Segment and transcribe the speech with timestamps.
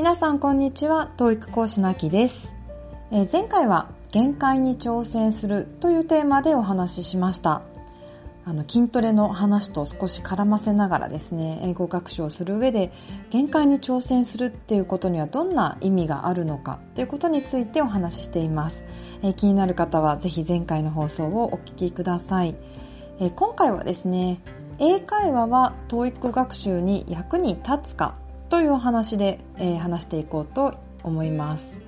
[0.00, 2.50] 皆さんこんにちは、教育講師のあきです、
[3.12, 7.60] え、前回は限界に挑戦するというテーマでお話ししました。
[8.46, 12.90] あの筋トレの話と少し絡ませながらですね、英語学習をする上で
[13.28, 18.82] 限界に挑戦するっていうことにはどんな意味があるのかということについてお話ししています。
[19.22, 22.56] え、気になる方はぜひ前回の放送をお聞きください。
[23.18, 24.40] え、今回はですね、
[24.78, 28.14] 英会話は TOEIC 学習に役に立つか
[28.50, 31.80] というお話で、えー、話していこうと思います。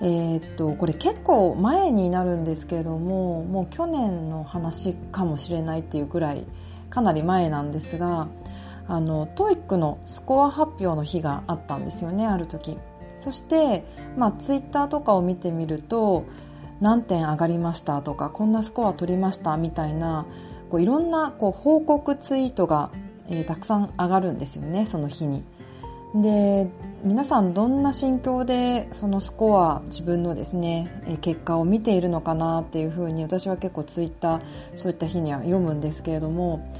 [0.00, 6.44] えー、っとこれ結構前になるんですけれどももう去年の話かもしれないっていうぐらい
[6.90, 8.28] かなり前なんですが
[8.88, 12.76] あの TOEIC のスコア発表の日があったんですよねある時
[13.18, 13.84] そして、
[14.18, 16.24] まあ、ツイッターとかを見てみると
[16.80, 20.26] 何点上がりましたとかこんなスコア取りましたみたいな
[20.70, 22.92] こういろんなこう報告ツイートが、
[23.28, 25.42] えー、たくさん上がるんですよねその日に。
[26.22, 26.68] で
[27.02, 34.40] 皆さんどんな心境でそのスコア自分のですね結果を見ているのかなっていうふうに私は結構ツイッター
[34.76, 36.72] そういった日には読むんですけれども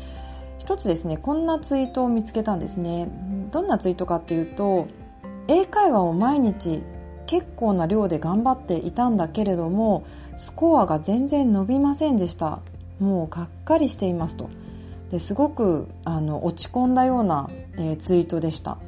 [0.58, 3.08] 一つですねこんなツイートを見つけたんですね。
[3.52, 4.88] どんなツイートかっていうと
[5.48, 6.82] 英会話を毎日
[7.26, 10.04] 結構な量で頑張っていたんだけれども
[10.36, 12.60] スコアが全然伸びませんでした。
[12.98, 14.48] もうがっかりしていますと。
[15.10, 18.78] ですごくあの落ち込んだような、えー、ツイートでした。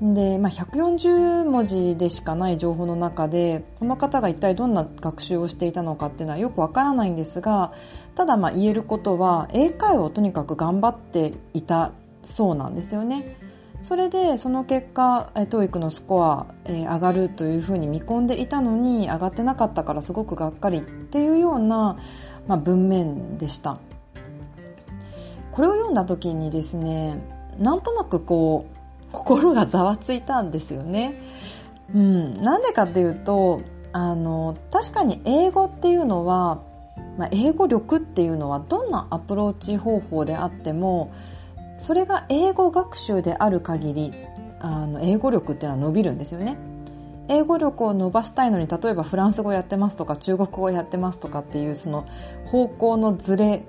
[0.00, 7.72] で、まあ、140文字でしかない情報の中でこの方が一体どんな学習をしていたのかっていうのはよくわからないんですが
[8.14, 13.36] ただまあ言えることは英会話をとにかく頑張っていたそうなんですよね。
[13.82, 21.98] それでその結果 TOEIC のスコア、えー、上がるというふうに見込んでいたのに上がってなかったからすごくがっかりっていうような、
[22.48, 23.78] まあ、文面でした
[25.52, 27.22] これを読んだ時にですね
[27.58, 28.75] なんとなくこう
[29.12, 31.14] 心がざわついたんですよね。
[31.94, 36.62] うん、なんでかっていうとあの確かに英語っていうのは、
[37.16, 41.12] まあ、英語力っていうのはどんなアプローチ方法であっても
[41.78, 44.12] それが英語学習である限り
[44.60, 46.56] あの英語力っていうのは伸びるんですよね。
[47.28, 52.06] 英語力を伸ばしたいのに例えばフランス語やってますとか中国語やってますとかっていうその
[52.46, 53.64] 方向のズレ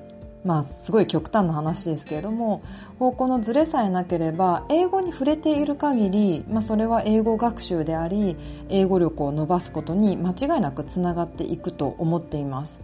[0.48, 2.64] まあ、すごい極端な話ですけれども
[3.00, 8.38] 方向のズレさえなければ英語に触れている限り、まあ、それは英語学習であり
[8.70, 12.80] 英語力を伸ばすことに間違いなくつながっていくと思っています。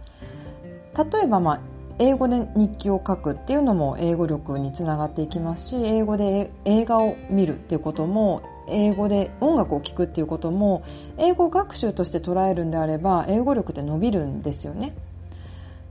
[0.94, 1.60] 例えば、まあ、
[1.98, 10.84] 英語で日記を書くっていうのも英語力につながっていきますし英語で映画を見るっていうことも英語で音楽を聴くっていうことも
[11.16, 14.94] 英語学習として捉えるんであれば英語力って伸びるんですよね。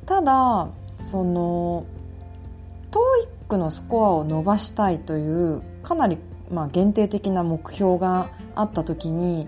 [0.06, 0.70] ただ
[1.12, 1.86] その
[3.50, 6.18] TOEIC のスコアを伸ばしたいというかなり
[6.52, 9.48] まあ限定的な目標があった時に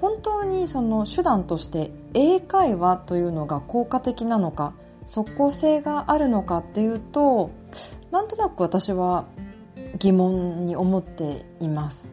[0.00, 4.74] 本当にその手段として英会話というのが効果的なのか
[5.06, 7.50] 即効性があるのかっていうと
[8.10, 9.26] なんとなく私は
[9.98, 12.10] 疑問に思っています。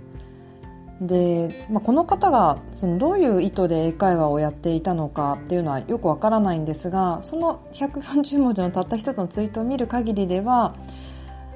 [1.01, 10.75] で、まあ、この方がそのどういう意図で英会話をやっていたのかっていうのはよくわからないんですがその140文字のたった一つのツイートを見る限りでは、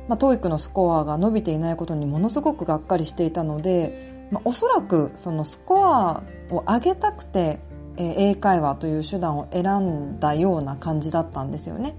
[0.08, 7.60] まあ、TOEIC のスコアが伸びていないことにものすごくがっかりしていたので、まあ、おそらくそのスコアを上げたくて、
[7.96, 11.96] 英会話という手段を選んだような感じだったんですよね。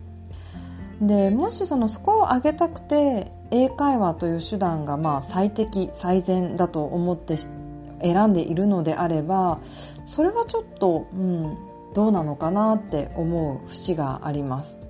[1.01, 9.61] でもしそのスコアを上げたくて英会話という手段がまあ最適最善だと思って選んでいるのであれば
[10.05, 11.57] それはちょっと、うん、
[11.95, 14.81] どうなのかなって思う節があります。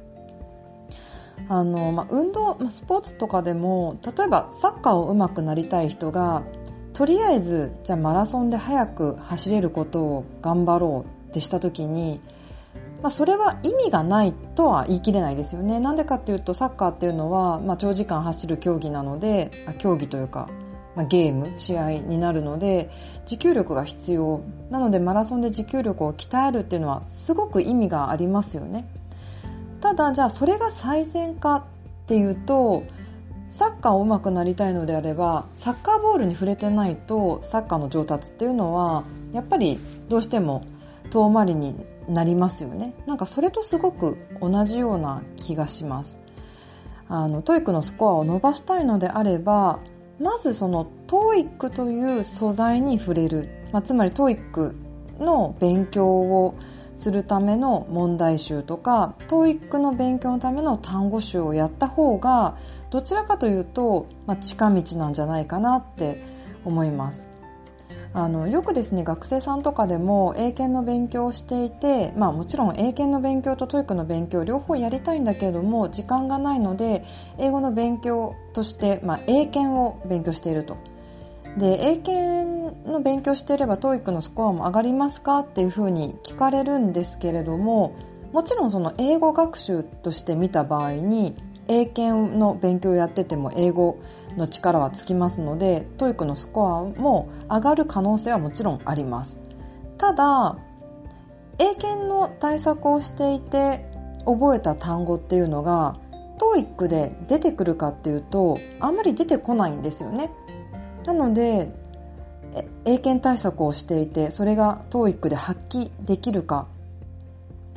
[1.48, 6.42] あのまあ、運動、まあ、スポーツとかでも例えばサッカーを上手くなりたい人が
[6.94, 12.20] とりあえずじゃあマラソンで速く走れることを頑張ろうってした時に
[13.04, 15.78] まあ、それは意味がないとは言い切れないですよね。
[15.78, 20.48] なんでかっていうとサッカーっていうのは、まあ、長時間走る競技なので、競技というか、
[20.96, 22.88] まあ、ゲーム、試合になるので、
[23.26, 24.40] 持久力が必要。
[24.70, 28.88] なのでマラソンで持久力を鍛えるっていうのはすごく意味がありますよね。
[29.82, 31.62] ただ、じゃあそれが最善かっ
[32.06, 32.84] ていうと、
[33.50, 39.04] サッカーを上手くなりたいのであれば、サッカーボールに触れてないと、サッカーの上達っていうのは、
[39.34, 39.78] やっぱり
[40.08, 40.64] どうしても
[41.10, 41.74] 遠回りに
[42.08, 42.94] なりますよね。
[43.06, 46.18] なんかそれとすごく同じような気がします。
[47.08, 49.80] あの TOEIC のスコアを伸ばしたいのであれば
[50.18, 54.74] まずその TOEIC という素材に触れる、まあ、つまり TOEIC
[55.18, 56.54] の勉強を
[56.96, 62.56] するための問題集とか TOEIC の勉強のための単語集をやった方が
[62.90, 66.22] どちらかというと、まあ、近道なんじゃないかなって
[66.64, 67.28] 思います。
[68.16, 77.04] あのよくですね学生さんとかでも英検の勉強をしていて、まあ、もちろん英検の勉強と TOEIC の勉強両方やりたいんだけれども時間がないので
[77.38, 80.76] 英語の勉強として、まあ、英検を勉強していると。
[81.58, 87.96] で英検の勉強していれば TOEIC のスコアも上がりますかっていうふうに聞かれるんですけれども
[88.32, 91.36] もちろんその英語学習として見た場合に
[91.68, 93.98] 英検の勉強をやってても英語
[94.36, 99.38] の力はつきますので TOEIC のスコアも上がる可能性はもちろんあります。
[99.98, 100.56] ただ
[101.58, 103.86] 英検の対策をしていて
[104.26, 105.96] 覚えた単語っていうのが
[106.38, 110.30] TOEIC で出てくるかっていうとあんまり出てこないんですよね。
[111.06, 111.68] なので
[112.84, 116.66] 英検対策をしていてそれが TOEIC で発揮できるか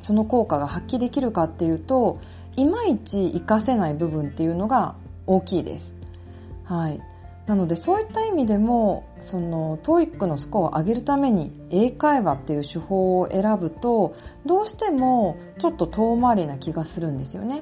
[0.02, 2.20] その効果が発揮できるかっていうと
[2.56, 4.96] いまいち活かせない部分っていうのが
[5.26, 5.97] 大きいです。
[6.68, 7.02] はい、
[7.46, 14.16] なのでそういった意味でもその TOEIC のスコアを上げるために英会話っていう手法を選ぶと
[14.46, 17.62] どうしてもちょっと遠回りな気がするんですよね。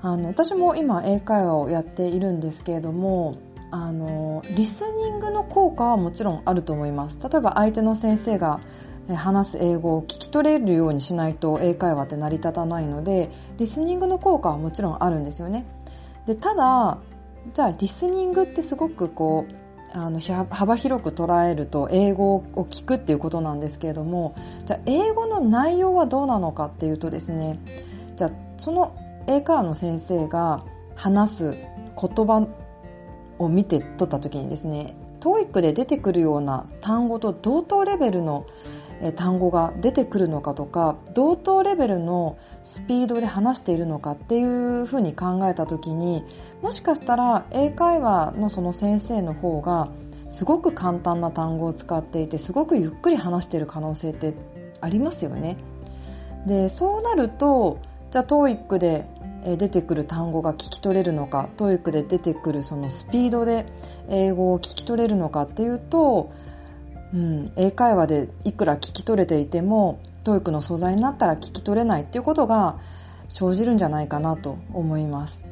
[0.00, 3.36] あの私も今英会話をやっているんですけれども
[3.70, 7.18] あのリスニングの効果はもちろんあると思います。
[7.22, 8.60] 例えば相手の先生が
[9.14, 15.66] 話す英語を聞き取れるようにしないと英会話って成り立たないのでリスニングの効果はもちろんあるんですよね。
[16.26, 16.98] でただ
[17.54, 20.20] じゃあリスニングってすごくこうあの
[20.50, 24.34] 幅広く捉えると英語を聞くっていうことなんですけれども
[24.66, 27.58] じゃあ英語の内容はどうなのかっていうとですね
[28.16, 28.94] じゃあその
[29.26, 30.64] 英会話の先生が
[30.94, 32.46] 話す言葉
[33.38, 38.46] を見て取った時にですね TOEIC で出てくるような単語と同等レベルの
[39.14, 46.24] 単語が出てくるのかとか同等レベルのスピードで話しているのかっていうふうに考えた時に
[46.62, 49.88] もしかしたら英会話のその先生の方が
[50.30, 54.34] すごく簡単な単語を使っていてすごくゆっくり話している可能性って
[54.80, 55.56] ありますよね。
[56.46, 57.78] でそうなると
[58.10, 59.06] じゃあ TOEIC で
[59.56, 63.66] 出てくる単語が聞き取れるのか TOEIC で出てくるそのスピードで
[64.08, 66.32] 英語を聞き取れるのかっていうと
[67.14, 72.78] うん、英会話でいくら聞き取れていても TOEIC の素材になったら聞き取れないっていうことが
[73.28, 75.46] 生じるんじゃないかなと思います。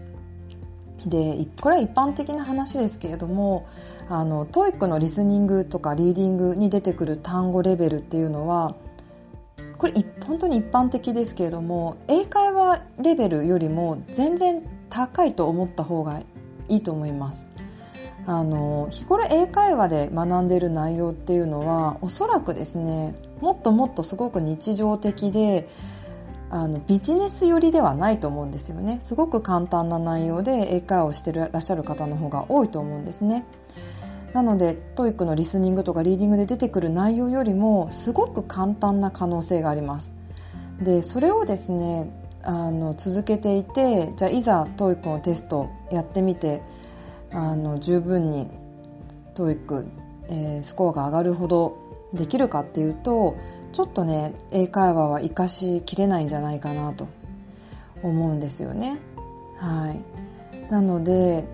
[1.06, 3.66] でこれは一般的な話ですけれども
[4.08, 8.74] あの TOEIC のリスニングとかリーディングに出てくる単語レベルっていうのは
[9.76, 9.92] これ
[10.26, 16.20] 本当に一般的ですけれども英会話レベルよりも全然高いと思った方が
[16.68, 17.53] いいと思います。
[18.26, 25.68] あの日頃英会話で学んでいる内容っていうのはおそらくですねもっともっとすごく日常的で
[26.50, 28.98] あのビジネス寄りではないと思うんですよね。
[29.02, 33.44] すごく簡単な内容で英会話をしてらっしゃる方の方が多いと思うんですね。
[34.34, 40.12] なので TOEIC のリスニングとかリーディングで出てくる内容よりもすごく簡単な可能性があります。
[40.80, 42.12] でそれをですね
[42.42, 46.62] あの続けていてじゃあいざ TOEIC のテストやってみて
[47.34, 48.48] あの十分に
[49.34, 49.86] TOEIC、
[50.28, 51.76] えー、スコアが上がるほど
[52.14, 53.36] できるかっていうと
[53.72, 57.08] ちょっとね英会話は活かしきれないんじゃないかなと
[58.02, 58.98] 思うんですよね。
[59.58, 61.44] はい、なので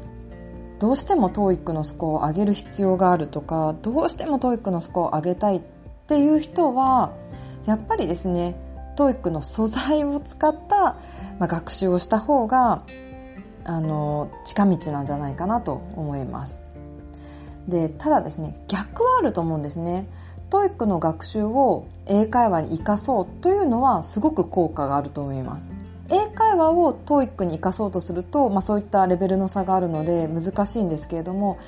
[0.80, 5.60] どうしても TOEIC のスコアを上げる必要があるとかどうしても TOEIC のスコアを上げたいっ
[6.08, 7.14] ていう人は
[7.66, 8.56] やっぱりですね
[8.96, 10.76] TOEIC の素材を使った、
[11.38, 12.84] まあ、学習をした方が
[13.70, 16.60] あの近道なんじゃないかなと思います。
[17.68, 20.08] でただですね逆はあると思うんですね。
[20.50, 25.70] TOEIC の学習を英会話に生かそうというのはすごく効果があると思います。
[26.08, 31.58] 英会話を TOEIC に生かそうとすると、まあ、そういったレベルの差があるので難しいんですけれども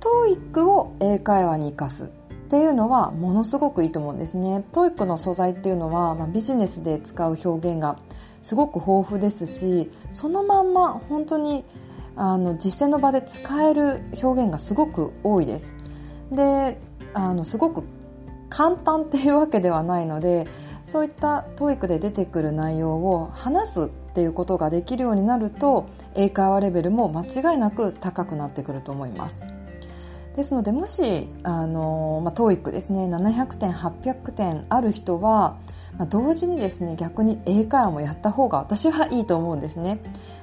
[0.00, 2.08] TOEIC を英会話に生かすっ
[2.48, 4.64] ていうのはものすごくいいと思うんですね。
[4.72, 7.98] TOEIC の素材っていうのは、まあ、ビジネスで使う表現が
[8.42, 11.64] すごく豊富ですしそのまんま本当に
[12.16, 15.74] あの実践の場で使える表現がすごく多いです。
[16.32, 16.80] で
[17.14, 17.84] あのすごく
[18.48, 20.46] 簡単っていうわけではないので
[20.84, 29.36] そういった TOEIC で出てくる内容を話すっていうことができるようになると英会話レベルも間違いなく高くなってくると思います。
[30.36, 35.58] ですのでもしあの、まあ、TOEIC ですね700点800点ある人は
[35.98, 40.00] まあ、同時にですね逆に英会話もやった方が私はいいと思うんですね。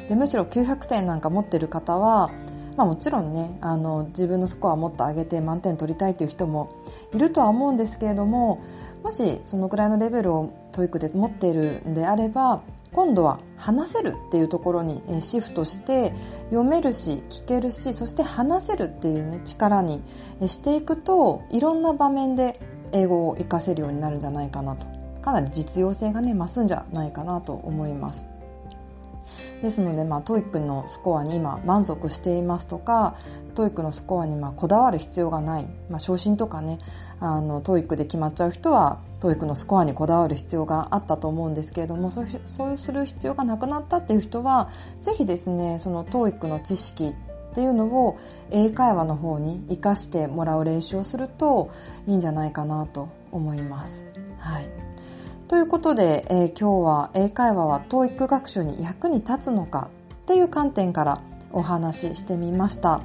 [0.09, 2.31] でむしろ900点なんか持ってる方は、
[2.77, 6.69] まあ、もちろんねあの自分のスコアをもっと上げて満点取りたいという人も
[7.13, 8.61] いるとは思うんですけれども
[9.03, 12.61] もしそのくらいのレベルを TOEIC で持っているんであれば
[12.93, 16.13] 今度は話せるっていうところにシフトして
[16.49, 20.01] 読めるし聞けるしそして話せるっていう、ね、力に
[20.45, 22.59] していくといろんな場面で
[22.93, 24.96] 英語を活かせるようになるんじゃないかなと。
[25.27, 28.29] かなり実用性がね増すんじゃないかなと思います
[29.61, 33.17] ですので、まあ、 TOEIC のスコアに今満足していますとか、
[33.55, 36.77] TOEIC のスコアにまこだわる必要がない、まあ、昇進とかね、
[37.19, 44.69] あの、 TOEIC で決まっちゃう人は、 TOEIC のスコアにこだわる必要があったと思うんですけれども、そうそうする必要がなくなったっていう人は、
[45.01, 47.15] ぜひですね、その TOEIC の知識
[47.51, 48.19] っていうのを
[48.51, 51.71] 英会話の方に活かしてもらう練習をすると
[52.05, 54.05] いいんじゃないかなと思います。
[54.37, 54.86] はい。
[55.47, 59.89] ということで、えー、今日は英会話は TOEIC 学習に役に立つのか
[60.23, 61.21] っていう観点から
[61.53, 63.01] お話ししてみました。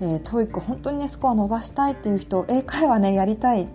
[0.00, 3.66] えー、TOEIC 本当にね、スコア伸ばしたいっていう人、英会話ね、やりたい。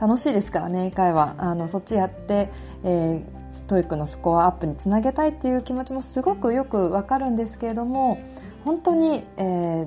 [0.00, 1.34] 楽しいですからね、英会話。
[1.38, 2.48] あの、そっちやって、
[2.84, 8.18] えー、TOEIC のスコアアップにつなげたいっていう気持ちもすごくよくわかるんですけれども、
[8.64, 9.86] 本当に、えー、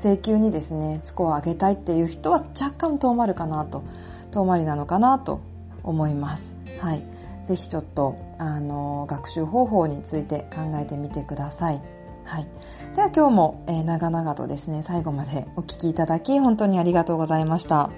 [0.00, 3.82] 請求にですね、スコア上げたいっていう人は若干遠まるかなと、
[4.30, 5.40] 遠回りなのかなと
[5.82, 6.55] 思います。
[6.80, 7.02] はい、
[7.46, 11.80] ぜひちょっとあの学習方法について考えてみてください。
[12.24, 12.46] はい、
[12.96, 17.90] では今日も、えー、長々とですね最後までお聴きいただき本当にありがとうございました。